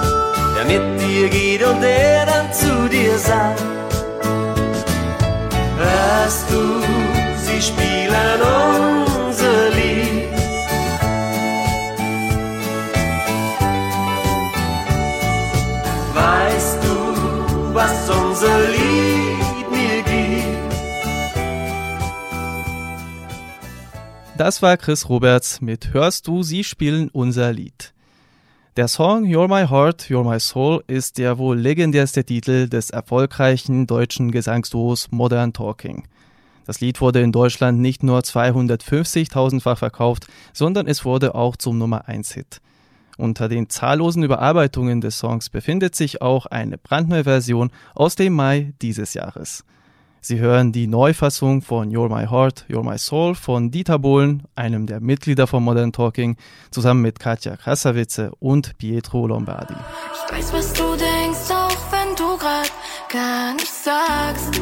der 0.55 0.65
mit 0.65 1.01
dir 1.01 1.29
geht 1.29 1.63
und 1.63 1.81
der 1.81 2.25
dann 2.25 2.53
zu 2.53 2.87
dir 2.89 3.17
sagt, 3.17 3.61
hörst 5.77 6.45
du, 6.49 6.81
sie 7.45 7.61
spielen 7.61 8.41
unser 8.41 9.14
unser 18.45 18.71
Lied 18.71 19.71
mir? 19.71 20.03
Das 24.37 24.61
war 24.61 24.77
Chris 24.77 25.09
Roberts 25.09 25.61
mit 25.61 25.93
Hörst 25.93 26.27
du, 26.27 26.43
sie 26.43 26.63
spielen 26.63 27.09
unser 27.09 27.51
Lied. 27.53 27.93
Der 28.75 28.89
Song 28.89 29.23
You're 29.23 29.47
My 29.47 29.67
Heart, 29.67 30.09
You're 30.09 30.29
My 30.29 30.39
Soul 30.39 30.83
ist 30.87 31.17
der 31.17 31.37
wohl 31.37 31.57
legendärste 31.57 32.25
Titel 32.25 32.67
des 32.67 32.89
erfolgreichen 32.89 33.87
deutschen 33.87 34.31
Gesangsduos 34.31 35.11
Modern 35.11 35.53
Talking. 35.53 36.03
Das 36.65 36.81
Lied 36.81 36.99
wurde 36.99 37.21
in 37.21 37.31
Deutschland 37.31 37.79
nicht 37.79 38.03
nur 38.03 38.19
250.000-fach 38.19 39.77
verkauft, 39.77 40.27
sondern 40.51 40.87
es 40.87 41.05
wurde 41.05 41.35
auch 41.35 41.55
zum 41.55 41.77
Nummer 41.77 42.09
1 42.09 42.33
Hit. 42.33 42.59
Unter 43.17 43.47
den 43.47 43.69
zahllosen 43.69 44.23
Überarbeitungen 44.23 45.01
des 45.01 45.19
Songs 45.19 45.49
befindet 45.49 45.95
sich 45.95 46.21
auch 46.21 46.45
eine 46.47 46.77
brandneue 46.77 47.23
Version 47.23 47.71
aus 47.93 48.15
dem 48.15 48.33
Mai 48.33 48.73
dieses 48.81 49.13
Jahres. 49.13 49.63
Sie 50.27 50.39
hören 50.39 50.71
die 50.71 50.87
Neufassung 50.87 51.61
von 51.61 51.91
You're 51.91 52.09
My 52.09 52.25
Heart, 52.25 52.65
You're 52.67 52.83
My 52.83 52.97
Soul 52.97 53.35
von 53.35 53.69
Dieter 53.69 53.99
Bohlen, 53.99 54.41
einem 54.55 54.87
der 54.87 54.99
Mitglieder 54.99 55.45
von 55.45 55.63
Modern 55.63 55.91
Talking, 55.91 56.35
zusammen 56.71 57.03
mit 57.03 57.19
Katja 57.19 57.55
Krasavice 57.55 58.31
und 58.39 58.75
Pietro 58.79 59.27
Lombardi. 59.27 59.75
Ich 59.75 60.33
weiß, 60.35 60.53
was 60.53 60.73
du 60.73 60.95
denkst, 60.95 61.51
auch 61.51 61.91
wenn 61.91 62.15
du 62.15 62.37
grad 62.37 62.71
gar 63.07 63.53
nichts 63.53 63.83
sagst. 63.83 64.59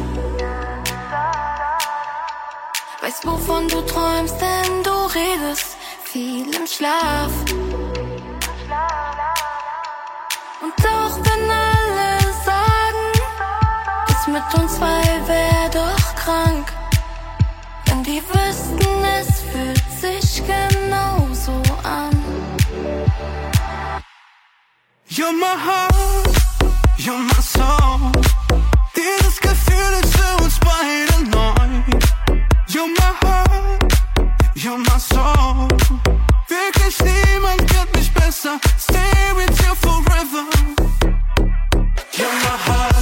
Weiß, 3.01 3.21
wovon 3.23 3.67
du 3.69 3.81
träumst, 3.85 4.35
denn 4.41 4.83
du 4.83 4.91
redest 5.15 5.77
viel 6.03 6.45
im 6.53 6.67
Schlaf. 6.67 7.31
Mit 14.45 14.62
uns 14.62 14.75
zwei 14.75 15.21
wär 15.27 15.69
doch 15.69 16.15
krank. 16.15 16.71
Wenn 17.86 18.03
die 18.03 18.21
wüssten, 18.21 19.03
es 19.19 19.41
fühlt 19.51 19.84
sich 20.01 20.43
genauso 20.45 21.62
an. 21.84 22.12
You're 25.08 25.32
my 25.32 25.56
heart, 25.65 25.93
you're 26.97 27.17
my 27.17 27.41
soul. 27.41 28.12
Dieses 28.95 29.39
Gefühl 29.39 29.93
ist 30.03 30.17
für 30.17 30.43
uns 30.43 30.60
beide 30.60 31.29
neu. 31.29 31.84
You're 32.67 32.88
my 32.88 33.13
heart, 33.21 33.84
you're 34.56 34.77
my 34.77 34.99
soul. 34.99 35.67
Wirklich 36.47 36.97
niemand 36.99 37.67
kennt 37.69 37.95
mich 37.95 38.12
besser. 38.13 38.60
Stay 38.79 39.36
with 39.36 39.56
you 39.62 39.75
forever. 39.75 40.45
You're 42.17 42.34
my 42.43 42.58
heart, 42.65 42.92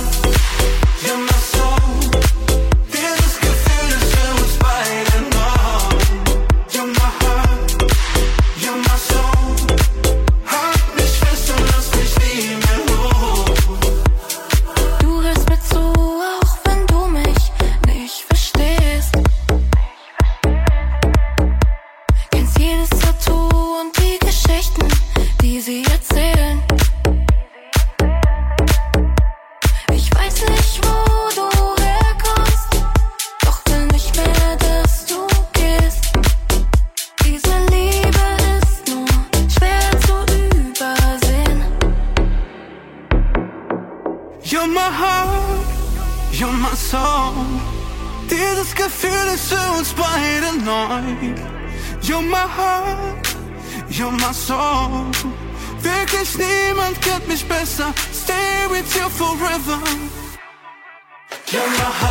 You're 61.62 61.70
my 61.70 61.92
heart, 61.94 62.11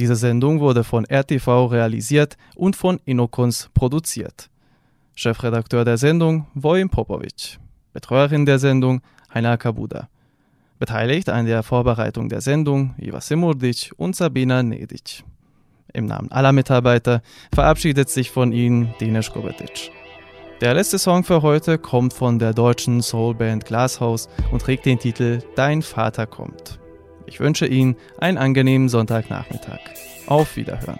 Diese 0.00 0.16
Sendung 0.16 0.60
wurde 0.60 0.82
von 0.82 1.04
RTV 1.04 1.66
realisiert 1.66 2.38
und 2.56 2.74
von 2.74 3.00
Inokons 3.04 3.68
produziert. 3.74 4.48
Chefredakteur 5.14 5.84
der 5.84 5.98
Sendung 5.98 6.46
Vojin 6.54 6.88
Popovic. 6.88 7.58
Betreuerin 7.92 8.46
der 8.46 8.58
Sendung 8.58 9.02
Heiner 9.34 9.58
Kabuda. 9.58 10.08
Beteiligt 10.78 11.28
an 11.28 11.44
der 11.44 11.62
Vorbereitung 11.62 12.30
der 12.30 12.40
Sendung 12.40 12.94
Iva 12.96 13.20
Simurdic 13.20 13.92
und 13.98 14.16
Sabina 14.16 14.62
Nedic. 14.62 15.22
Im 15.92 16.06
Namen 16.06 16.32
aller 16.32 16.52
Mitarbeiter 16.52 17.20
verabschiedet 17.52 18.08
sich 18.08 18.30
von 18.30 18.52
Ihnen 18.52 18.94
Dinesh 19.02 19.30
Kovetic. 19.30 19.92
Der 20.62 20.72
letzte 20.72 20.98
Song 20.98 21.24
für 21.24 21.42
heute 21.42 21.76
kommt 21.76 22.14
von 22.14 22.38
der 22.38 22.54
deutschen 22.54 23.02
Soulband 23.02 23.66
Glasshouse 23.66 24.30
und 24.50 24.62
trägt 24.62 24.86
den 24.86 24.98
Titel 24.98 25.42
Dein 25.56 25.82
Vater 25.82 26.26
kommt. 26.26 26.79
Ich 27.30 27.38
wünsche 27.38 27.66
Ihnen 27.66 27.96
einen 28.18 28.36
angenehmen 28.36 28.88
Sonntagnachmittag. 28.88 29.78
Auf 30.26 30.56
Wiederhören. 30.56 30.98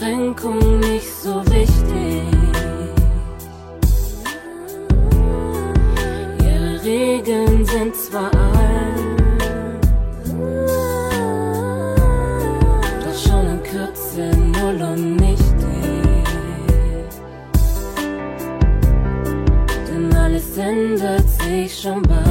Kränkung 0.00 0.80
nicht 0.80 1.12
so 1.22 1.44
wichtig. 1.46 2.22
Ihre 6.42 6.82
Regeln 6.82 7.66
sind 7.66 7.94
zwar 7.94 8.32
alt, 8.34 8.69
alles 20.90 21.02
ändert 21.02 21.28
sich 21.28 21.80
schon 21.80 22.02
bald. 22.02 22.29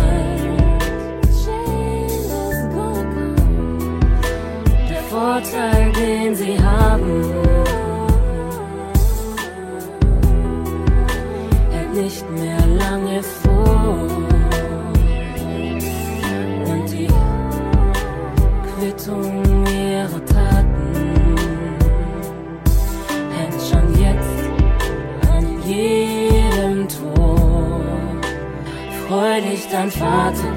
Dein 29.72 29.92
Vater 29.92 30.49